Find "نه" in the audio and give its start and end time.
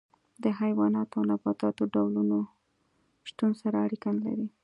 4.17-4.21